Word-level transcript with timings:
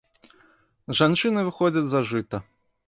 Жанчыны 1.01 1.39
выходзяць 1.51 1.89
за 1.95 2.05
жыта. 2.15 2.37